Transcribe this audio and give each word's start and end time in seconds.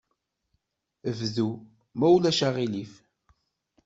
Bdu, 1.17 1.49
ma 1.97 2.07
ulac 2.15 2.39
aɣilif. 2.47 2.93